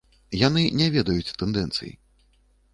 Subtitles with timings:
[0.47, 1.95] Яны не ведаюць тэндэнцый.